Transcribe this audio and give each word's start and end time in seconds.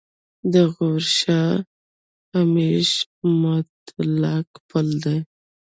د 0.53 0.53
غور 0.73 1.03
شاهمشه 1.19 3.01
معلق 3.41 4.49
پل 4.69 4.87
دی 5.03 5.17